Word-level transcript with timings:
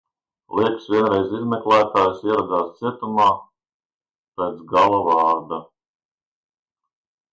"Liekas 0.59 0.85
vienreiz 0.93 1.35
izmeklētājs 1.39 2.23
ieradās 2.29 2.71
cietumā 2.79 3.27
pēc 4.41 4.57
"gala 4.73 5.03
vārda"." 5.11 5.61